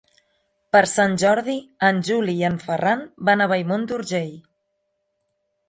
Per 0.75 0.79
Sant 0.91 1.13
Jordi 1.23 1.57
en 1.91 1.99
Juli 2.09 2.35
i 2.41 2.47
en 2.51 2.57
Ferran 2.65 3.05
van 3.31 3.47
a 3.47 3.49
Bellmunt 3.55 3.87
d'Urgell. 3.93 4.35